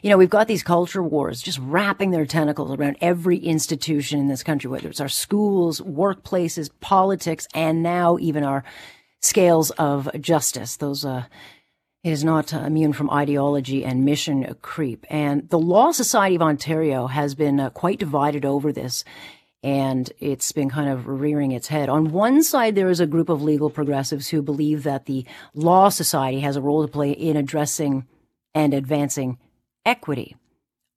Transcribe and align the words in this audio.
You 0.00 0.10
know, 0.10 0.16
we've 0.16 0.30
got 0.30 0.46
these 0.46 0.62
culture 0.62 1.02
wars 1.02 1.42
just 1.42 1.58
wrapping 1.58 2.12
their 2.12 2.24
tentacles 2.24 2.70
around 2.70 2.98
every 3.00 3.36
institution 3.36 4.20
in 4.20 4.28
this 4.28 4.44
country, 4.44 4.70
whether 4.70 4.88
it's 4.88 5.00
our 5.00 5.08
schools, 5.08 5.80
workplaces, 5.80 6.70
politics, 6.78 7.48
and 7.52 7.82
now 7.82 8.16
even 8.20 8.44
our 8.44 8.62
scales 9.20 9.72
of 9.72 10.08
justice. 10.20 10.76
Those, 10.76 11.04
uh, 11.04 11.24
it 12.04 12.10
is 12.10 12.22
not 12.22 12.54
uh, 12.54 12.58
immune 12.58 12.92
from 12.92 13.10
ideology 13.10 13.84
and 13.84 14.04
mission 14.04 14.54
creep. 14.62 15.04
And 15.10 15.50
the 15.50 15.58
Law 15.58 15.90
Society 15.90 16.36
of 16.36 16.42
Ontario 16.42 17.08
has 17.08 17.34
been 17.34 17.58
uh, 17.58 17.70
quite 17.70 17.98
divided 17.98 18.44
over 18.44 18.72
this. 18.72 19.02
And 19.64 20.12
it's 20.20 20.52
been 20.52 20.70
kind 20.70 20.88
of 20.88 21.08
rearing 21.08 21.50
its 21.50 21.66
head. 21.66 21.88
On 21.88 22.12
one 22.12 22.44
side, 22.44 22.76
there 22.76 22.88
is 22.88 23.00
a 23.00 23.06
group 23.08 23.28
of 23.28 23.42
legal 23.42 23.68
progressives 23.68 24.28
who 24.28 24.42
believe 24.42 24.84
that 24.84 25.06
the 25.06 25.26
Law 25.54 25.88
Society 25.88 26.38
has 26.38 26.54
a 26.54 26.62
role 26.62 26.82
to 26.82 26.92
play 26.92 27.10
in 27.10 27.36
addressing 27.36 28.06
and 28.54 28.72
advancing 28.72 29.38
equity. 29.88 30.36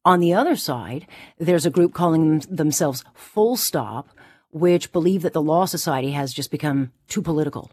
On 0.04 0.20
the 0.20 0.34
other 0.34 0.56
side, 0.56 1.08
there's 1.38 1.66
a 1.66 1.70
group 1.70 1.94
calling 1.94 2.40
themselves 2.50 3.06
Full 3.14 3.56
Stop, 3.56 4.10
which 4.50 4.92
believe 4.92 5.22
that 5.22 5.34
the 5.34 5.42
Law 5.42 5.66
Society 5.66 6.12
has 6.12 6.34
just 6.34 6.52
become 6.52 6.92
too 7.08 7.22
political, 7.22 7.72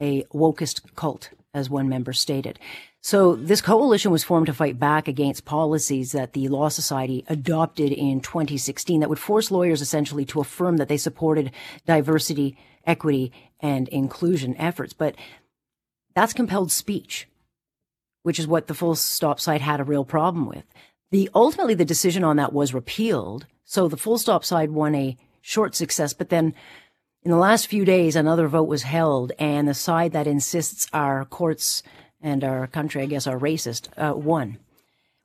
a 0.00 0.22
wokist 0.24 0.94
cult, 0.94 1.30
as 1.52 1.68
one 1.68 1.88
member 1.88 2.12
stated. 2.12 2.60
So 3.00 3.34
this 3.34 3.60
coalition 3.60 4.12
was 4.12 4.22
formed 4.22 4.46
to 4.46 4.54
fight 4.54 4.78
back 4.78 5.08
against 5.08 5.44
policies 5.44 6.12
that 6.12 6.34
the 6.34 6.48
Law 6.48 6.68
Society 6.68 7.24
adopted 7.26 7.90
in 7.90 8.20
2016 8.20 9.00
that 9.00 9.08
would 9.08 9.18
force 9.18 9.50
lawyers 9.50 9.82
essentially 9.82 10.24
to 10.26 10.40
affirm 10.40 10.76
that 10.76 10.88
they 10.88 10.96
supported 10.96 11.50
diversity, 11.84 12.56
equity, 12.86 13.32
and 13.60 13.88
inclusion 13.88 14.56
efforts. 14.56 14.92
But 14.92 15.16
that's 16.14 16.32
compelled 16.32 16.70
speech 16.70 17.26
which 18.24 18.38
is 18.38 18.48
what 18.48 18.66
the 18.66 18.74
full 18.74 18.96
stop 18.96 19.38
side 19.38 19.60
had 19.60 19.80
a 19.80 19.84
real 19.84 20.04
problem 20.04 20.46
with. 20.46 20.64
The 21.12 21.30
ultimately 21.34 21.74
the 21.74 21.84
decision 21.84 22.24
on 22.24 22.36
that 22.36 22.52
was 22.52 22.74
repealed. 22.74 23.46
So 23.64 23.86
the 23.86 23.98
full 23.98 24.18
stop 24.18 24.44
side 24.44 24.70
won 24.70 24.94
a 24.94 25.16
short 25.42 25.74
success, 25.74 26.12
but 26.14 26.30
then 26.30 26.54
in 27.22 27.30
the 27.30 27.36
last 27.36 27.66
few 27.66 27.84
days, 27.84 28.16
another 28.16 28.48
vote 28.48 28.68
was 28.68 28.82
held, 28.82 29.32
and 29.38 29.68
the 29.68 29.74
side 29.74 30.12
that 30.12 30.26
insists 30.26 30.86
our 30.92 31.24
courts 31.24 31.82
and 32.20 32.42
our 32.42 32.66
country, 32.66 33.02
I 33.02 33.06
guess, 33.06 33.26
are 33.26 33.38
racist, 33.38 33.88
uh, 33.96 34.14
won, 34.14 34.58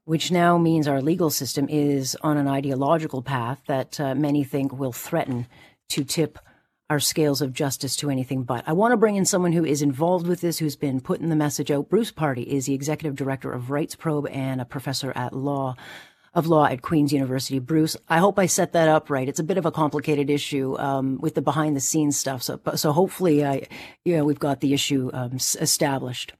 which 0.05 0.31
now 0.31 0.57
means 0.57 0.87
our 0.87 1.01
legal 1.01 1.29
system 1.29 1.67
is 1.69 2.17
on 2.21 2.37
an 2.37 2.47
ideological 2.47 3.21
path 3.21 3.61
that 3.67 3.99
uh, 3.99 4.15
many 4.15 4.43
think 4.43 4.71
will 4.71 4.93
threaten 4.93 5.47
to 5.89 6.03
tip 6.03 6.39
our 6.89 6.99
scales 6.99 7.41
of 7.41 7.53
justice 7.53 7.95
to 7.97 8.09
anything 8.09 8.43
but. 8.43 8.63
I 8.67 8.73
want 8.73 8.93
to 8.93 8.97
bring 8.97 9.15
in 9.15 9.25
someone 9.25 9.51
who 9.51 9.63
is 9.63 9.81
involved 9.81 10.27
with 10.27 10.41
this, 10.41 10.57
who's 10.57 10.75
been 10.75 11.01
putting 11.01 11.29
the 11.29 11.35
message 11.35 11.69
out. 11.69 11.89
Bruce 11.89 12.11
Pardy 12.11 12.45
is 12.45 12.65
the 12.65 12.73
executive 12.73 13.15
director 13.15 13.51
of 13.51 13.69
Rights 13.69 13.95
Probe 13.95 14.27
and 14.27 14.59
a 14.59 14.65
professor 14.65 15.13
at 15.15 15.33
law 15.33 15.75
of 16.33 16.47
law 16.47 16.65
at 16.65 16.81
Queen's 16.81 17.11
University. 17.11 17.59
Bruce, 17.59 17.97
I 18.07 18.19
hope 18.19 18.37
I 18.37 18.45
set 18.45 18.73
that 18.73 18.87
up 18.87 19.09
right. 19.09 19.27
It's 19.27 19.39
a 19.39 19.43
bit 19.43 19.57
of 19.57 19.65
a 19.65 19.71
complicated 19.71 20.29
issue 20.29 20.77
um, 20.77 21.17
with 21.19 21.35
the 21.35 21.41
behind 21.41 21.75
the 21.75 21.79
scenes 21.81 22.17
stuff. 22.17 22.43
So, 22.43 22.59
so 22.75 22.91
hopefully, 22.91 23.43
I, 23.43 23.67
you 24.05 24.15
know, 24.15 24.23
we've 24.23 24.39
got 24.39 24.59
the 24.59 24.73
issue 24.73 25.09
um, 25.11 25.37
established. 25.59 26.33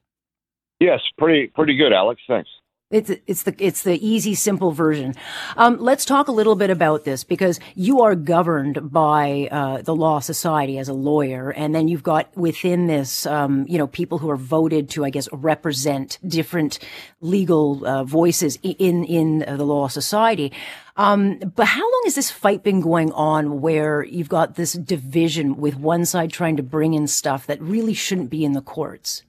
Yes, 0.80 1.00
pretty 1.18 1.48
pretty 1.48 1.76
good, 1.76 1.92
Alex. 1.92 2.22
Thanks. 2.28 2.50
It's 2.92 3.12
it's 3.28 3.44
the 3.44 3.54
it's 3.60 3.84
the 3.84 4.04
easy, 4.04 4.34
simple 4.34 4.72
version. 4.72 5.14
Um, 5.56 5.78
let's 5.78 6.06
talk 6.06 6.28
a 6.28 6.32
little 6.32 6.56
bit 6.56 6.72
about 6.72 7.04
this 7.04 7.24
because 7.24 7.60
you 7.76 8.02
are 8.02 8.16
governed 8.16 8.92
by 8.92 9.48
uh, 9.52 9.84
the 9.84 9.94
Law 9.94 10.18
Society 10.18 10.80
as 10.80 10.90
a 10.90 10.94
lawyer, 10.94 11.52
and 11.52 11.76
then 11.76 11.88
you've 11.88 12.02
got 12.02 12.36
within 12.36 12.88
this, 12.88 13.28
um, 13.28 13.68
you 13.70 13.78
know, 13.78 13.86
people 13.86 14.18
who 14.18 14.28
are 14.32 14.36
voted 14.36 14.90
to, 14.90 15.06
I 15.06 15.12
guess, 15.12 15.30
represent 15.32 16.18
different 16.28 16.80
legal 17.22 17.86
uh, 17.86 18.04
voices 18.06 18.58
in 18.64 19.04
in 19.04 19.40
the 19.40 19.66
Law 19.66 19.88
Society. 19.88 20.52
Um, 20.98 21.38
but 21.38 21.68
how 21.68 21.84
long 21.84 22.02
has 22.06 22.16
this 22.16 22.32
fight 22.32 22.64
been 22.64 22.82
going 22.82 23.12
on, 23.12 23.62
where 23.62 24.04
you've 24.04 24.30
got 24.30 24.56
this 24.56 24.74
division 24.74 25.58
with 25.58 25.76
one 25.76 26.06
side 26.06 26.32
trying 26.32 26.58
to 26.58 26.64
bring 26.64 26.96
in 26.96 27.06
stuff 27.06 27.46
that 27.46 27.62
really 27.62 27.94
shouldn't 27.94 28.32
be 28.32 28.44
in 28.44 28.54
the 28.54 28.62
courts? 28.64 29.22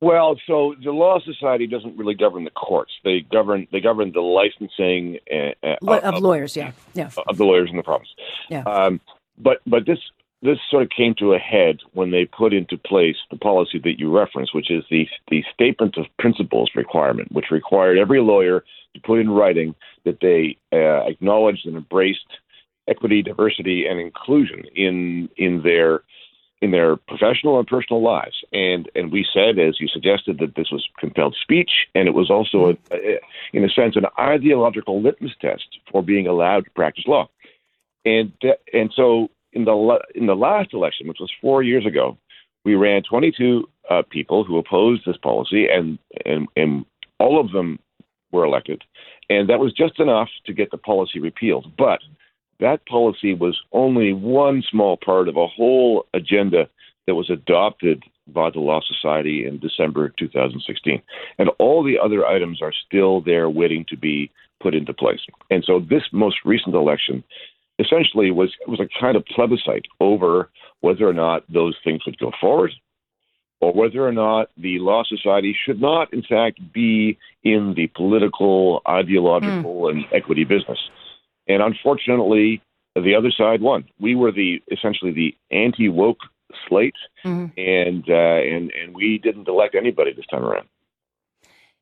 Well, 0.00 0.36
so 0.46 0.74
the 0.82 0.92
Law 0.92 1.18
Society 1.20 1.66
doesn't 1.66 1.96
really 1.96 2.14
govern 2.14 2.44
the 2.44 2.50
courts. 2.50 2.92
They 3.02 3.20
govern 3.32 3.66
they 3.72 3.80
govern 3.80 4.12
the 4.12 4.20
licensing 4.20 5.18
uh, 5.32 5.74
of, 5.82 6.14
of, 6.14 6.22
lawyers, 6.22 6.56
yeah, 6.56 6.72
yeah, 6.94 7.10
of 7.26 7.36
the 7.36 7.44
lawyers 7.44 7.68
in 7.70 7.76
the 7.76 7.82
province. 7.82 8.08
Yeah. 8.48 8.62
Um, 8.62 9.00
but 9.36 9.58
but 9.66 9.86
this 9.86 9.98
this 10.40 10.58
sort 10.70 10.84
of 10.84 10.90
came 10.90 11.14
to 11.18 11.34
a 11.34 11.38
head 11.38 11.78
when 11.94 12.12
they 12.12 12.24
put 12.24 12.54
into 12.54 12.78
place 12.78 13.16
the 13.30 13.36
policy 13.36 13.80
that 13.80 13.98
you 13.98 14.16
referenced, 14.16 14.54
which 14.54 14.70
is 14.70 14.84
the 14.88 15.08
the 15.30 15.42
statement 15.52 15.96
of 15.96 16.06
principles 16.18 16.70
requirement, 16.76 17.32
which 17.32 17.50
required 17.50 17.98
every 17.98 18.20
lawyer 18.20 18.64
to 18.94 19.00
put 19.00 19.18
in 19.18 19.30
writing 19.30 19.74
that 20.04 20.20
they 20.20 20.56
uh, 20.72 21.08
acknowledged 21.08 21.66
and 21.66 21.76
embraced 21.76 22.38
equity, 22.86 23.22
diversity, 23.22 23.86
and 23.86 23.98
inclusion 23.98 24.64
in 24.76 25.28
in 25.36 25.62
their 25.62 26.02
in 26.60 26.70
their 26.72 26.96
professional 26.96 27.58
and 27.58 27.66
personal 27.66 28.02
lives. 28.02 28.36
And 28.52 28.90
and 28.94 29.12
we 29.12 29.26
said, 29.32 29.58
as 29.58 29.80
you 29.80 29.88
suggested, 29.88 30.38
that 30.38 30.54
this 30.56 30.70
was 30.70 30.86
compelled 30.98 31.36
speech, 31.40 31.70
and 31.94 32.08
it 32.08 32.14
was 32.14 32.30
also, 32.30 32.70
a, 32.70 32.94
a, 32.94 33.18
in 33.52 33.64
a 33.64 33.68
sense, 33.68 33.96
an 33.96 34.06
ideological 34.18 35.00
litmus 35.00 35.32
test 35.40 35.78
for 35.90 36.02
being 36.02 36.26
allowed 36.26 36.64
to 36.64 36.70
practice 36.70 37.04
law. 37.06 37.28
And 38.04 38.32
and 38.72 38.92
so 38.94 39.28
in 39.52 39.64
the 39.64 39.98
in 40.14 40.26
the 40.26 40.36
last 40.36 40.72
election, 40.72 41.08
which 41.08 41.20
was 41.20 41.32
four 41.40 41.62
years 41.62 41.86
ago, 41.86 42.18
we 42.64 42.74
ran 42.74 43.02
22 43.02 43.68
uh, 43.90 44.02
people 44.10 44.44
who 44.44 44.58
opposed 44.58 45.02
this 45.06 45.16
policy, 45.16 45.68
and 45.68 45.98
and 46.24 46.48
and 46.56 46.84
all 47.18 47.40
of 47.40 47.52
them 47.52 47.78
were 48.32 48.44
elected, 48.44 48.82
and 49.30 49.48
that 49.48 49.60
was 49.60 49.72
just 49.72 50.00
enough 50.00 50.28
to 50.46 50.52
get 50.52 50.70
the 50.70 50.78
policy 50.78 51.20
repealed. 51.20 51.72
But 51.76 52.00
that 52.60 52.86
policy 52.86 53.34
was 53.34 53.58
only 53.72 54.12
one 54.12 54.62
small 54.68 54.96
part 54.96 55.28
of 55.28 55.36
a 55.36 55.46
whole 55.46 56.06
agenda 56.14 56.68
that 57.06 57.14
was 57.14 57.30
adopted 57.30 58.02
by 58.26 58.50
the 58.50 58.60
Law 58.60 58.80
Society 58.86 59.46
in 59.46 59.58
December 59.58 60.12
2016. 60.18 61.00
And 61.38 61.50
all 61.58 61.82
the 61.82 61.98
other 61.98 62.26
items 62.26 62.60
are 62.60 62.72
still 62.86 63.20
there 63.20 63.48
waiting 63.48 63.86
to 63.88 63.96
be 63.96 64.30
put 64.60 64.74
into 64.74 64.92
place. 64.92 65.20
And 65.50 65.64
so 65.64 65.80
this 65.80 66.02
most 66.12 66.36
recent 66.44 66.74
election 66.74 67.24
essentially 67.78 68.30
was 68.30 68.52
was 68.66 68.80
a 68.80 68.88
kind 69.00 69.16
of 69.16 69.24
plebiscite 69.24 69.86
over 70.00 70.50
whether 70.80 71.08
or 71.08 71.12
not 71.12 71.44
those 71.52 71.76
things 71.84 72.04
would 72.04 72.18
go 72.18 72.32
forward 72.40 72.72
or 73.60 73.72
whether 73.72 74.06
or 74.06 74.12
not 74.12 74.50
the 74.56 74.78
Law 74.78 75.02
Society 75.04 75.56
should 75.64 75.80
not, 75.80 76.12
in 76.12 76.22
fact, 76.22 76.60
be 76.72 77.18
in 77.42 77.74
the 77.76 77.88
political, 77.88 78.82
ideological, 78.88 79.82
mm. 79.82 79.90
and 79.90 80.04
equity 80.12 80.44
business. 80.44 80.78
And 81.48 81.62
unfortunately, 81.62 82.62
the 82.94 83.14
other 83.14 83.30
side 83.30 83.60
won. 83.60 83.84
We 83.98 84.14
were 84.14 84.32
the 84.32 84.62
essentially 84.70 85.12
the 85.12 85.34
anti 85.50 85.88
woke 85.88 86.20
slate, 86.68 86.94
mm-hmm. 87.24 87.58
and 87.58 88.04
uh, 88.08 88.56
and 88.56 88.70
and 88.72 88.94
we 88.94 89.18
didn't 89.18 89.48
elect 89.48 89.74
anybody 89.74 90.12
this 90.12 90.26
time 90.26 90.44
around. 90.44 90.68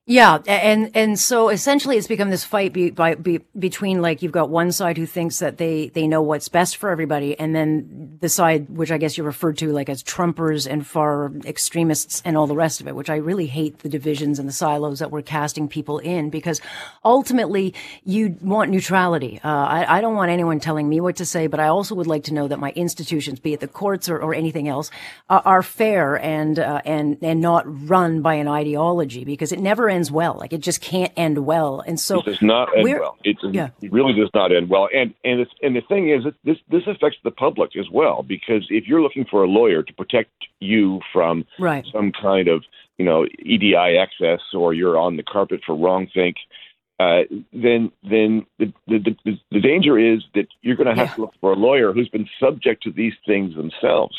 Yeah, 0.08 0.38
and 0.46 0.92
and 0.94 1.18
so 1.18 1.48
essentially, 1.48 1.96
it's 1.96 2.06
become 2.06 2.30
this 2.30 2.44
fight 2.44 2.72
be, 2.72 2.90
by, 2.90 3.16
be, 3.16 3.40
between 3.58 4.00
like 4.00 4.22
you've 4.22 4.30
got 4.30 4.50
one 4.50 4.70
side 4.70 4.96
who 4.96 5.04
thinks 5.04 5.40
that 5.40 5.58
they 5.58 5.88
they 5.88 6.06
know 6.06 6.22
what's 6.22 6.48
best 6.48 6.76
for 6.76 6.90
everybody, 6.90 7.36
and 7.36 7.56
then 7.56 8.16
the 8.20 8.28
side 8.28 8.70
which 8.70 8.92
I 8.92 8.98
guess 8.98 9.18
you 9.18 9.24
referred 9.24 9.58
to 9.58 9.72
like 9.72 9.88
as 9.88 10.04
Trumpers 10.04 10.70
and 10.70 10.86
far 10.86 11.32
extremists 11.44 12.22
and 12.24 12.36
all 12.36 12.46
the 12.46 12.54
rest 12.54 12.80
of 12.80 12.86
it. 12.86 12.94
Which 12.94 13.10
I 13.10 13.16
really 13.16 13.46
hate 13.46 13.80
the 13.80 13.88
divisions 13.88 14.38
and 14.38 14.48
the 14.48 14.52
silos 14.52 15.00
that 15.00 15.10
we're 15.10 15.22
casting 15.22 15.66
people 15.66 15.98
in 15.98 16.30
because 16.30 16.60
ultimately 17.04 17.74
you 18.04 18.36
want 18.40 18.70
neutrality. 18.70 19.40
Uh, 19.42 19.48
I, 19.48 19.98
I 19.98 20.00
don't 20.00 20.14
want 20.14 20.30
anyone 20.30 20.60
telling 20.60 20.88
me 20.88 21.00
what 21.00 21.16
to 21.16 21.26
say, 21.26 21.48
but 21.48 21.58
I 21.58 21.66
also 21.66 21.96
would 21.96 22.06
like 22.06 22.22
to 22.24 22.32
know 22.32 22.46
that 22.46 22.60
my 22.60 22.70
institutions, 22.76 23.40
be 23.40 23.54
it 23.54 23.58
the 23.58 23.66
courts 23.66 24.08
or, 24.08 24.20
or 24.20 24.36
anything 24.36 24.68
else, 24.68 24.88
uh, 25.28 25.42
are 25.44 25.64
fair 25.64 26.14
and 26.14 26.60
uh, 26.60 26.80
and 26.84 27.18
and 27.22 27.40
not 27.40 27.64
run 27.66 28.22
by 28.22 28.34
an 28.34 28.46
ideology 28.46 29.24
because 29.24 29.50
it 29.50 29.58
never 29.58 29.95
ends 29.96 30.12
well. 30.12 30.36
Like 30.38 30.52
it 30.52 30.60
just 30.60 30.80
can't 30.80 31.12
end 31.16 31.44
well. 31.44 31.82
And 31.84 31.98
so 31.98 32.20
it 32.20 32.26
does 32.26 32.42
not 32.42 32.68
end 32.76 32.84
well. 32.84 33.16
It, 33.24 33.36
yeah. 33.42 33.70
it 33.80 33.92
really 33.92 34.12
does 34.12 34.30
not 34.34 34.54
end 34.54 34.68
well. 34.68 34.88
And 34.94 35.14
and 35.24 35.40
it's, 35.40 35.50
and 35.62 35.74
the 35.74 35.80
thing 35.80 36.10
is, 36.10 36.24
this 36.44 36.58
this 36.70 36.82
affects 36.86 37.18
the 37.24 37.32
public 37.32 37.76
as 37.76 37.86
well 37.90 38.22
because 38.22 38.66
if 38.70 38.86
you're 38.86 39.02
looking 39.02 39.24
for 39.24 39.42
a 39.42 39.48
lawyer 39.48 39.82
to 39.82 39.92
protect 39.94 40.30
you 40.60 41.00
from 41.12 41.44
right. 41.58 41.84
some 41.92 42.12
kind 42.12 42.46
of 42.46 42.62
you 42.98 43.04
know 43.04 43.26
EDI 43.40 43.98
access 43.98 44.40
or 44.54 44.72
you're 44.72 44.98
on 44.98 45.16
the 45.16 45.24
carpet 45.24 45.60
for 45.66 45.74
wrongthink. 45.74 46.34
Uh, 46.98 47.24
then 47.52 47.92
then 48.02 48.46
the, 48.58 48.72
the, 48.86 49.14
the, 49.26 49.38
the 49.50 49.60
danger 49.60 49.98
is 49.98 50.22
that 50.34 50.46
you're 50.62 50.76
going 50.76 50.86
to 50.86 50.94
have 50.94 51.08
yeah. 51.08 51.14
to 51.14 51.20
look 51.20 51.34
for 51.42 51.52
a 51.52 51.56
lawyer 51.56 51.92
who's 51.92 52.08
been 52.08 52.26
subject 52.40 52.82
to 52.82 52.90
these 52.90 53.12
things 53.26 53.54
themselves. 53.54 54.16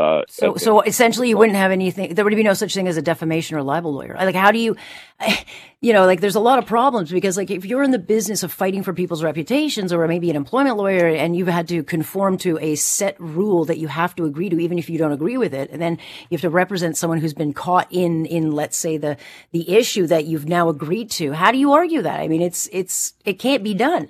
Uh, 0.00 0.24
so, 0.28 0.56
so 0.56 0.80
essentially, 0.80 1.28
you 1.28 1.36
wouldn't 1.36 1.56
have 1.56 1.70
anything. 1.70 2.14
There 2.14 2.24
would 2.24 2.34
be 2.34 2.42
no 2.42 2.54
such 2.54 2.72
thing 2.72 2.88
as 2.88 2.96
a 2.96 3.02
defamation 3.02 3.56
or 3.56 3.62
libel 3.62 3.92
lawyer. 3.92 4.14
Like, 4.18 4.34
how 4.34 4.50
do 4.50 4.58
you, 4.58 4.76
you 5.80 5.92
know, 5.92 6.06
like, 6.06 6.20
there's 6.20 6.36
a 6.36 6.40
lot 6.40 6.58
of 6.58 6.66
problems 6.66 7.10
because, 7.10 7.36
like, 7.36 7.50
if 7.50 7.66
you're 7.66 7.82
in 7.82 7.90
the 7.90 7.98
business 7.98 8.42
of 8.42 8.50
fighting 8.50 8.82
for 8.82 8.94
people's 8.94 9.22
reputations, 9.22 9.92
or 9.92 10.08
maybe 10.08 10.30
an 10.30 10.36
employment 10.36 10.78
lawyer, 10.78 11.06
and 11.06 11.36
you've 11.36 11.48
had 11.48 11.68
to 11.68 11.82
conform 11.82 12.38
to 12.38 12.58
a 12.60 12.74
set 12.76 13.20
rule 13.20 13.66
that 13.66 13.76
you 13.76 13.88
have 13.88 14.14
to 14.16 14.24
agree 14.24 14.48
to, 14.48 14.58
even 14.58 14.78
if 14.78 14.88
you 14.88 14.96
don't 14.96 15.12
agree 15.12 15.36
with 15.36 15.52
it, 15.52 15.70
and 15.70 15.82
then 15.82 15.98
you 16.30 16.36
have 16.36 16.40
to 16.40 16.50
represent 16.50 16.96
someone 16.96 17.18
who's 17.18 17.34
been 17.34 17.52
caught 17.52 17.86
in, 17.90 18.24
in, 18.24 18.52
let's 18.52 18.76
say, 18.76 18.96
the 18.96 19.18
the 19.52 19.76
issue 19.76 20.06
that 20.06 20.24
you've 20.24 20.48
now 20.48 20.68
agreed 20.70 21.10
to. 21.10 21.32
How 21.32 21.52
do 21.52 21.58
you 21.58 21.72
argue 21.72 22.02
that? 22.02 22.20
I 22.20 22.28
mean, 22.28 22.40
it's 22.40 22.68
it's 22.72 23.12
it 23.24 23.34
can't 23.34 23.62
be 23.62 23.74
done. 23.74 24.08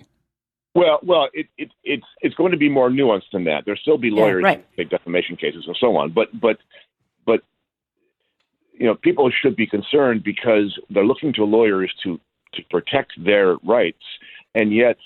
Well, 0.75 1.01
well, 1.03 1.29
it, 1.33 1.47
it, 1.59 1.71
it's 1.83 2.07
it's 2.21 2.35
going 2.37 2.53
to 2.53 2.59
be 2.59 2.69
more 2.69 2.91
nuanced 2.91 3.31
than 3.33 3.45
that. 3.45 3.65
There'll 3.65 3.81
still 3.81 3.99
be 3.99 4.11
lawyers 4.11 4.43
yeah, 4.43 4.49
right. 4.49 4.67
make 4.79 4.91
defamation 4.91 5.37
cases 5.37 5.65
and 5.67 5.77
so 5.81 5.97
on, 5.97 6.13
but 6.13 6.29
but 6.41 6.59
but 7.27 7.41
you 8.73 8.87
know, 8.87 8.95
people 8.95 9.31
should 9.31 9.57
be 9.57 9.67
concerned 9.67 10.23
because 10.23 10.79
they're 10.89 11.05
looking 11.05 11.33
to 11.35 11.45
lawyers 11.45 11.93
to 12.05 12.21
to 12.55 12.63
protect 12.71 13.13
their 13.23 13.57
rights, 13.65 14.03
and 14.55 14.73
yet 14.73 14.97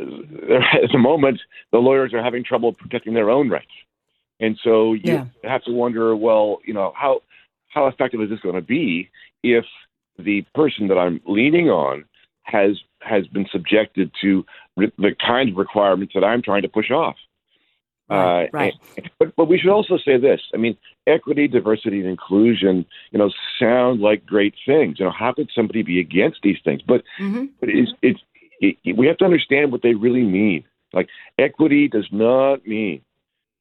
uh, 0.00 0.04
at 0.82 0.90
the 0.92 0.98
moment 0.98 1.40
the 1.72 1.78
lawyers 1.78 2.14
are 2.14 2.22
having 2.22 2.44
trouble 2.44 2.72
protecting 2.72 3.14
their 3.14 3.28
own 3.28 3.50
rights, 3.50 3.66
and 4.38 4.56
so 4.62 4.92
you 4.92 5.14
yeah. 5.14 5.26
have 5.42 5.64
to 5.64 5.72
wonder, 5.72 6.14
well, 6.14 6.58
you 6.64 6.74
know, 6.74 6.92
how 6.96 7.22
how 7.68 7.88
effective 7.88 8.20
is 8.20 8.30
this 8.30 8.40
going 8.40 8.54
to 8.54 8.62
be 8.62 9.10
if 9.42 9.64
the 10.16 10.42
person 10.54 10.86
that 10.88 10.98
I'm 10.98 11.20
leaning 11.26 11.70
on 11.70 12.04
has 12.42 12.78
has 13.04 13.26
been 13.28 13.46
subjected 13.50 14.10
to 14.20 14.44
re- 14.76 14.92
the 14.98 15.14
kind 15.24 15.50
of 15.50 15.56
requirements 15.56 16.14
that 16.14 16.24
I'm 16.24 16.42
trying 16.42 16.62
to 16.62 16.68
push 16.68 16.90
off. 16.90 17.16
Right, 18.08 18.44
uh, 18.44 18.48
right. 18.52 18.74
And, 18.96 19.10
but 19.18 19.34
but 19.36 19.48
we 19.48 19.58
should 19.58 19.70
also 19.70 19.96
say 19.96 20.18
this. 20.18 20.40
I 20.54 20.56
mean, 20.58 20.76
equity, 21.06 21.48
diversity, 21.48 22.00
and 22.00 22.08
inclusion, 22.08 22.84
you 23.10 23.18
know, 23.18 23.30
sound 23.58 24.00
like 24.00 24.26
great 24.26 24.54
things. 24.66 24.98
You 24.98 25.06
know, 25.06 25.12
how 25.16 25.32
could 25.32 25.50
somebody 25.54 25.82
be 25.82 26.00
against 26.00 26.38
these 26.42 26.58
things? 26.64 26.82
But 26.86 27.02
mm-hmm. 27.20 27.46
but 27.60 27.68
it's 27.68 27.92
it's 28.02 28.20
it, 28.60 28.96
we 28.96 29.06
have 29.06 29.18
to 29.18 29.24
understand 29.24 29.72
what 29.72 29.82
they 29.82 29.94
really 29.94 30.22
mean. 30.22 30.64
Like 30.92 31.08
equity 31.38 31.88
does 31.88 32.08
not 32.12 32.66
mean 32.66 33.02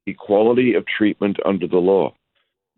equality 0.05 0.73
of 0.73 0.85
treatment 0.85 1.37
under 1.45 1.67
the 1.67 1.77
law. 1.77 2.13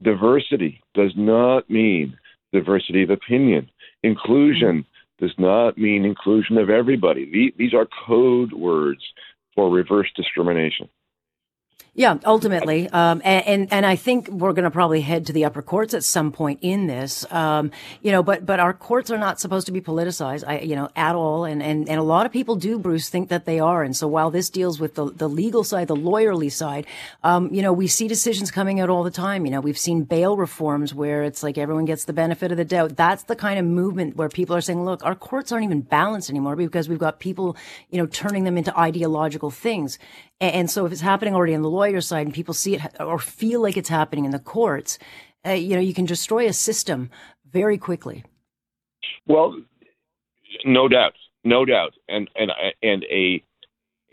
Diversity 0.01 0.81
does 0.93 1.13
not 1.15 1.69
mean 1.69 2.17
diversity 2.51 3.03
of 3.03 3.09
opinion. 3.09 3.69
Inclusion 4.03 4.85
does 5.23 5.35
not 5.37 5.77
mean 5.77 6.03
inclusion 6.03 6.57
of 6.57 6.69
everybody. 6.69 7.53
These 7.57 7.73
are 7.73 7.87
code 8.05 8.51
words 8.51 9.01
for 9.55 9.69
reverse 9.69 10.09
discrimination. 10.17 10.89
Yeah, 11.95 12.17
ultimately, 12.25 12.89
um, 12.89 13.21
and, 13.23 13.45
and, 13.45 13.67
and 13.71 13.85
I 13.85 13.95
think 13.95 14.27
we're 14.27 14.53
going 14.53 14.63
to 14.63 14.71
probably 14.71 15.01
head 15.01 15.27
to 15.27 15.33
the 15.33 15.45
upper 15.45 15.61
courts 15.61 15.93
at 15.93 16.03
some 16.03 16.31
point 16.31 16.57
in 16.63 16.87
this, 16.87 17.23
um, 17.31 17.69
you 18.01 18.11
know. 18.11 18.23
But 18.23 18.47
but 18.47 18.59
our 18.59 18.73
courts 18.73 19.11
are 19.11 19.17
not 19.19 19.39
supposed 19.39 19.67
to 19.67 19.71
be 19.71 19.79
politicized, 19.79 20.43
I, 20.47 20.61
you 20.61 20.75
know, 20.75 20.89
at 20.95 21.13
all. 21.13 21.45
And, 21.45 21.61
and 21.61 21.87
and 21.87 21.99
a 21.99 22.03
lot 22.03 22.25
of 22.25 22.31
people 22.31 22.55
do, 22.55 22.79
Bruce, 22.79 23.09
think 23.09 23.29
that 23.29 23.45
they 23.45 23.59
are. 23.59 23.83
And 23.83 23.95
so 23.95 24.07
while 24.07 24.31
this 24.31 24.49
deals 24.49 24.79
with 24.79 24.95
the 24.95 25.11
the 25.11 25.29
legal 25.29 25.63
side, 25.63 25.87
the 25.87 25.95
lawyerly 25.95 26.51
side, 26.51 26.87
um, 27.23 27.53
you 27.53 27.61
know, 27.61 27.71
we 27.71 27.85
see 27.85 28.07
decisions 28.07 28.49
coming 28.49 28.79
out 28.79 28.89
all 28.89 29.03
the 29.03 29.11
time. 29.11 29.45
You 29.45 29.51
know, 29.51 29.61
we've 29.61 29.77
seen 29.77 30.01
bail 30.03 30.35
reforms 30.35 30.95
where 30.95 31.21
it's 31.21 31.43
like 31.43 31.59
everyone 31.59 31.85
gets 31.85 32.05
the 32.05 32.13
benefit 32.13 32.51
of 32.51 32.57
the 32.57 32.65
doubt. 32.65 32.95
That's 32.95 33.21
the 33.25 33.35
kind 33.35 33.59
of 33.59 33.65
movement 33.65 34.15
where 34.15 34.29
people 34.29 34.55
are 34.55 34.61
saying, 34.61 34.83
look, 34.83 35.05
our 35.05 35.13
courts 35.13 35.51
aren't 35.51 35.65
even 35.65 35.81
balanced 35.81 36.31
anymore 36.31 36.55
because 36.55 36.89
we've 36.89 36.97
got 36.97 37.19
people, 37.19 37.55
you 37.91 37.99
know, 37.99 38.07
turning 38.07 38.45
them 38.45 38.57
into 38.57 38.75
ideological 38.75 39.51
things. 39.51 39.99
And 40.43 40.69
so 40.69 40.85
if 40.85 40.91
it's 40.91 41.01
happening 41.01 41.35
already 41.35 41.55
on 41.55 41.61
the 41.61 41.69
lawyer 41.69 42.01
side 42.01 42.25
and 42.25 42.33
people 42.33 42.53
see 42.53 42.75
it 42.75 42.81
or 42.99 43.17
feel 43.17 43.61
like 43.61 43.77
it's 43.77 43.89
happening 43.89 44.25
in 44.25 44.31
the 44.31 44.39
courts, 44.39 44.99
uh, 45.45 45.51
you 45.51 45.75
know, 45.75 45.81
you 45.81 45.93
can 45.93 46.05
destroy 46.05 46.47
a 46.47 46.53
system 46.53 47.09
very 47.49 47.77
quickly. 47.77 48.25
Well, 49.25 49.55
no 50.65 50.89
doubt, 50.89 51.13
no 51.45 51.63
doubt, 51.63 51.93
and 52.09 52.29
and 52.35 52.51
and 52.81 53.05
a 53.05 53.41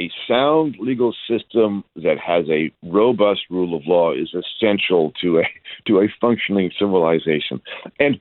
a 0.00 0.10
sound 0.28 0.76
legal 0.78 1.14
system 1.28 1.84
that 1.96 2.18
has 2.18 2.44
a 2.48 2.72
robust 2.82 3.40
rule 3.50 3.76
of 3.76 3.82
law 3.86 4.12
is 4.12 4.32
essential 4.34 5.12
to 5.20 5.40
a 5.40 5.42
to 5.86 5.98
a 5.98 6.08
functioning 6.20 6.70
civilization. 6.78 7.60
And 7.98 8.20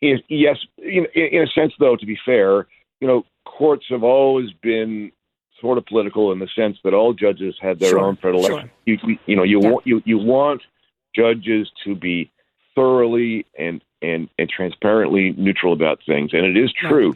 yes, 0.00 0.56
in, 0.78 1.06
in 1.14 1.42
a 1.42 1.46
sense, 1.46 1.72
though, 1.78 1.96
to 1.96 2.06
be 2.06 2.18
fair, 2.24 2.66
you 3.00 3.06
know, 3.06 3.24
courts 3.46 3.86
have 3.88 4.02
always 4.02 4.50
been 4.62 5.12
sort 5.60 5.78
of 5.78 5.86
political 5.86 6.32
in 6.32 6.38
the 6.38 6.48
sense 6.54 6.78
that 6.84 6.94
all 6.94 7.12
judges 7.12 7.54
had 7.60 7.78
their 7.78 7.90
sure, 7.90 8.00
own 8.00 8.16
predilection. 8.16 8.70
Sure. 8.86 8.96
You, 9.04 9.18
you 9.26 9.36
know, 9.36 9.42
you 9.42 9.60
yeah. 9.62 9.70
want 9.70 9.86
you 9.86 10.02
you 10.04 10.18
want 10.18 10.62
judges 11.14 11.70
to 11.84 11.94
be 11.94 12.30
thoroughly 12.74 13.46
and 13.58 13.82
and 14.02 14.28
and 14.38 14.48
transparently 14.48 15.34
neutral 15.36 15.72
about 15.72 16.00
things, 16.06 16.30
and 16.32 16.44
it 16.44 16.56
is 16.56 16.72
true 16.72 17.14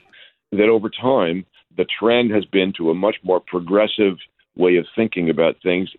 that 0.53 0.69
over 0.69 0.91
time 0.91 1.45
the 1.77 1.87
trend 1.99 2.31
has 2.31 2.45
been 2.45 2.73
to 2.77 2.91
a 2.91 2.95
much 2.95 3.17
more 3.23 3.41
progressive 3.41 4.17
way 4.57 4.77
of 4.77 4.87
thinking 4.97 5.31
about 5.31 5.57
things, 5.63 5.91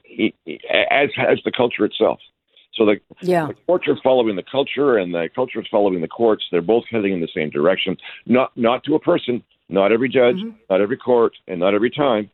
as 0.70 1.10
as 1.18 1.40
the 1.46 1.52
culture 1.56 1.86
itself. 1.86 2.20
So 2.74 2.86
the, 2.86 3.02
yeah. 3.22 3.48
the 3.48 3.54
courts 3.66 3.88
are 3.88 3.98
following 4.02 4.38
the 4.38 4.44
culture, 4.50 4.98
and 4.98 5.14
the 5.14 5.30
culture 5.36 5.60
is 5.60 5.68
following 5.70 6.00
the 6.00 6.08
courts. 6.08 6.46
They're 6.52 6.62
both 6.62 6.86
heading 6.90 7.14
in 7.14 7.20
the 7.20 7.28
same 7.34 7.50
direction. 7.50 7.98
Not 8.26 8.56
not 8.56 8.84
to 8.86 8.96
a 8.96 9.00
person, 9.00 9.44
not 9.72 9.92
every 9.92 10.10
judge, 10.10 10.38
mm-hmm. 10.38 10.58
not 10.70 10.82
every 10.82 10.98
court, 10.98 11.34
and 11.48 11.60
not 11.60 11.74
every 11.74 11.90
time, 11.90 12.30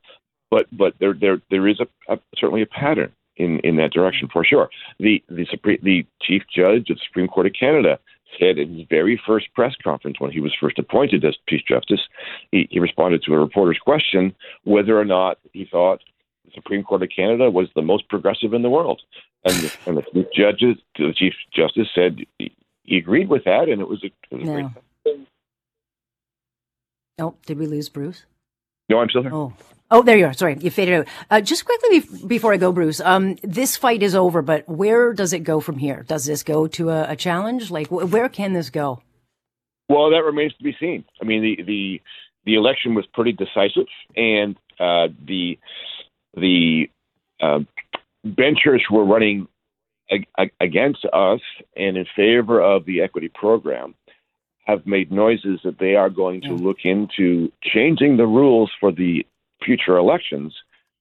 but 0.49 0.65
but 0.75 0.93
there 0.99 1.13
there 1.13 1.41
there 1.49 1.67
is 1.67 1.79
a, 1.79 2.13
a 2.13 2.19
certainly 2.37 2.61
a 2.61 2.65
pattern 2.65 3.11
in 3.37 3.59
in 3.59 3.77
that 3.77 3.91
direction 3.91 4.27
for 4.31 4.43
sure. 4.43 4.69
The 4.99 5.23
the 5.29 5.45
Supreme 5.49 5.79
the 5.83 6.05
chief 6.21 6.43
judge 6.53 6.89
of 6.89 6.97
the 6.97 7.01
Supreme 7.07 7.27
Court 7.27 7.47
of 7.47 7.53
Canada 7.57 7.99
said 8.39 8.57
in 8.57 8.77
his 8.77 8.87
very 8.89 9.19
first 9.25 9.53
press 9.53 9.73
conference 9.83 10.19
when 10.19 10.31
he 10.31 10.41
was 10.41 10.53
first 10.59 10.77
appointed 10.77 11.23
as 11.23 11.37
Chief 11.47 11.61
Justice, 11.67 12.01
he, 12.51 12.67
he 12.69 12.79
responded 12.79 13.23
to 13.23 13.33
a 13.33 13.39
reporter's 13.39 13.79
question 13.79 14.35
whether 14.65 14.99
or 14.99 15.05
not 15.05 15.39
he 15.53 15.65
thought 15.65 16.01
the 16.45 16.51
Supreme 16.53 16.83
Court 16.83 17.03
of 17.03 17.09
Canada 17.15 17.49
was 17.49 17.67
the 17.73 17.81
most 17.81 18.07
progressive 18.09 18.53
in 18.53 18.61
the 18.61 18.69
world, 18.69 19.01
and 19.45 19.55
the, 19.55 19.77
and 19.85 19.97
the 19.97 20.03
chief 20.13 20.27
judges, 20.35 20.77
the 20.97 21.13
Chief 21.15 21.33
Justice 21.53 21.87
said 21.93 22.19
he, 22.37 22.97
agreed 22.97 23.29
with 23.29 23.43
that, 23.43 23.69
and 23.69 23.81
it 23.81 23.87
was 23.87 24.03
a, 24.03 24.07
it 24.31 24.37
was 24.37 24.45
no. 24.45 24.51
a 24.51 24.61
great 24.61 24.71
Oh, 27.19 27.35
did 27.45 27.57
we 27.57 27.65
lose 27.65 27.89
Bruce? 27.89 28.25
No, 28.89 28.99
I'm 28.99 29.09
still 29.09 29.23
here. 29.23 29.33
Oh, 29.33 29.53
oh, 29.89 30.03
there 30.03 30.17
you 30.17 30.25
are. 30.25 30.33
Sorry, 30.33 30.55
you 30.59 30.69
faded 30.69 30.93
out. 31.01 31.07
Uh, 31.29 31.41
just 31.41 31.65
quickly 31.65 32.03
before 32.27 32.53
I 32.53 32.57
go, 32.57 32.71
Bruce. 32.71 32.99
Um, 33.01 33.37
this 33.43 33.75
fight 33.75 34.03
is 34.03 34.15
over, 34.15 34.41
but 34.41 34.67
where 34.69 35.13
does 35.13 35.33
it 35.33 35.39
go 35.39 35.59
from 35.59 35.77
here? 35.77 36.03
Does 36.07 36.25
this 36.25 36.43
go 36.43 36.67
to 36.67 36.89
a, 36.89 37.11
a 37.11 37.15
challenge? 37.15 37.71
Like, 37.71 37.87
wh- 37.87 38.11
where 38.11 38.29
can 38.29 38.53
this 38.53 38.69
go? 38.69 39.01
Well, 39.89 40.11
that 40.11 40.23
remains 40.23 40.53
to 40.57 40.63
be 40.63 40.75
seen. 40.79 41.05
I 41.21 41.25
mean, 41.25 41.41
the 41.41 41.63
the 41.63 42.01
the 42.45 42.55
election 42.55 42.93
was 42.93 43.05
pretty 43.13 43.31
decisive, 43.31 43.87
and 44.15 44.55
uh, 44.79 45.07
the 45.25 45.57
the 46.35 46.89
uh, 47.41 47.59
benchers 48.23 48.83
were 48.91 49.05
running 49.05 49.47
ag- 50.11 50.51
against 50.61 51.03
us 51.11 51.41
and 51.75 51.97
in 51.97 52.05
favor 52.15 52.61
of 52.61 52.85
the 52.85 53.01
equity 53.01 53.29
program 53.33 53.95
have 54.67 54.85
made 54.85 55.11
noises 55.11 55.61
that 55.63 55.79
they 55.79 55.95
are 55.95 56.09
going 56.09 56.41
to 56.41 56.53
look 56.53 56.79
into 56.83 57.51
changing 57.63 58.17
the 58.17 58.27
rules 58.27 58.69
for 58.79 58.91
the 58.91 59.25
future 59.63 59.97
elections 59.97 60.53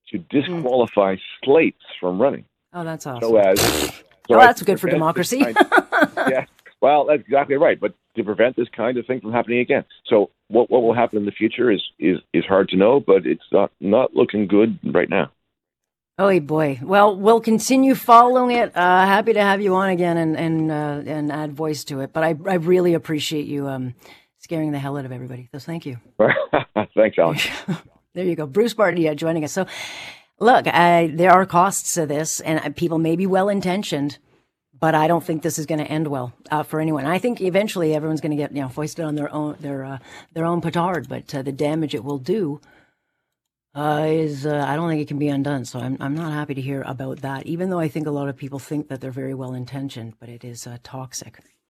to 0.09 0.17
disqualify 0.17 1.15
mm. 1.15 1.19
slates 1.43 1.83
from 1.99 2.19
running. 2.19 2.45
Oh, 2.73 2.85
that's 2.85 3.05
awesome. 3.05 3.29
So 3.29 3.35
as, 3.37 3.59
so 3.59 3.91
well, 4.29 4.39
that's 4.39 4.61
good 4.61 4.79
for 4.79 4.89
democracy. 4.89 5.39
Kind 5.39 5.57
of, 5.57 6.13
yeah. 6.29 6.45
Well, 6.79 7.05
that's 7.05 7.21
exactly 7.21 7.57
right. 7.57 7.79
But 7.79 7.93
to 8.15 8.23
prevent 8.23 8.55
this 8.55 8.69
kind 8.75 8.97
of 8.97 9.05
thing 9.05 9.19
from 9.19 9.33
happening 9.33 9.59
again. 9.59 9.83
So 10.05 10.29
what 10.47 10.69
what 10.69 10.83
will 10.83 10.93
happen 10.93 11.19
in 11.19 11.25
the 11.25 11.31
future 11.31 11.69
is 11.69 11.83
is 11.99 12.19
is 12.33 12.45
hard 12.45 12.69
to 12.69 12.77
know, 12.77 12.99
but 12.99 13.25
it's 13.25 13.43
not 13.51 13.71
not 13.81 14.15
looking 14.15 14.47
good 14.47 14.79
right 14.83 15.09
now. 15.09 15.31
Oh 16.19 16.39
boy! 16.39 16.79
Well, 16.81 17.15
we'll 17.15 17.41
continue 17.41 17.93
following 17.93 18.55
it. 18.57 18.75
Uh, 18.75 19.05
happy 19.05 19.33
to 19.33 19.41
have 19.41 19.61
you 19.61 19.75
on 19.75 19.89
again 19.89 20.17
and 20.17 20.35
and 20.35 20.71
uh, 20.71 21.03
and 21.05 21.31
add 21.31 21.53
voice 21.53 21.83
to 21.85 21.99
it. 21.99 22.11
But 22.11 22.23
I 22.23 22.29
I 22.47 22.55
really 22.55 22.95
appreciate 22.95 23.45
you 23.45 23.67
um, 23.67 23.93
scaring 24.39 24.71
the 24.71 24.79
hell 24.79 24.97
out 24.97 25.05
of 25.05 25.11
everybody. 25.11 25.47
So 25.51 25.59
thank 25.59 25.85
you. 25.85 25.97
Thanks, 26.95 27.19
Alex. 27.19 27.47
there 28.15 28.25
you 28.25 28.35
go, 28.35 28.47
Bruce 28.47 28.73
Pardy 28.73 29.15
joining 29.15 29.43
us. 29.43 29.51
So 29.51 29.67
look, 30.39 30.65
I, 30.65 31.11
there 31.13 31.31
are 31.31 31.45
costs 31.45 31.93
to 31.93 32.07
this, 32.07 32.39
and 32.39 32.75
people 32.75 32.97
may 32.97 33.15
be 33.15 33.27
well 33.27 33.47
intentioned, 33.47 34.17
but 34.79 34.95
I 34.95 35.07
don't 35.07 35.23
think 35.23 35.43
this 35.43 35.59
is 35.59 35.67
going 35.67 35.85
to 35.85 35.91
end 35.91 36.07
well 36.07 36.33
uh, 36.49 36.63
for 36.63 36.79
anyone. 36.79 37.05
I 37.05 37.19
think 37.19 37.41
eventually 37.41 37.93
everyone's 37.93 38.21
going 38.21 38.35
to 38.35 38.37
get 38.37 38.55
you 38.55 38.61
know 38.61 38.69
foisted 38.69 39.05
on 39.05 39.13
their 39.13 39.31
own 39.31 39.55
their 39.59 39.85
uh, 39.85 39.97
their 40.33 40.45
own 40.45 40.61
petard, 40.61 41.07
but 41.07 41.35
uh, 41.35 41.43
the 41.43 41.51
damage 41.51 41.93
it 41.93 42.03
will 42.03 42.17
do 42.17 42.59
uh, 43.75 44.05
is 44.07 44.45
uh, 44.45 44.65
I 44.67 44.75
don't 44.75 44.89
think 44.89 45.01
it 45.01 45.07
can 45.07 45.19
be 45.19 45.29
undone. 45.29 45.65
So 45.65 45.79
I'm 45.79 45.97
I'm 45.99 46.15
not 46.15 46.33
happy 46.33 46.53
to 46.55 46.61
hear 46.61 46.83
about 46.83 47.21
that. 47.21 47.45
Even 47.45 47.69
though 47.69 47.79
I 47.79 47.87
think 47.87 48.07
a 48.07 48.11
lot 48.11 48.29
of 48.29 48.35
people 48.35 48.59
think 48.59 48.87
that 48.89 49.01
they're 49.01 49.11
very 49.11 49.33
well 49.33 49.53
intentioned, 49.53 50.13
but 50.19 50.29
it 50.29 50.43
is 50.43 50.65
uh, 50.67 50.77
toxic. 50.83 51.39